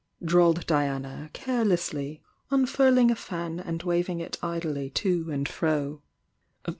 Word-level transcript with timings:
drawled 0.25 0.65
Diana, 0.65 1.29
care 1.31 1.63
lessly, 1.63 2.21
unfurling 2.49 3.11
a 3.11 3.15
fan 3.15 3.59
and 3.59 3.83
waving 3.83 4.19
it 4.19 4.35
idly 4.41 4.89
to 4.89 5.29
and 5.29 5.47
fro. 5.47 6.01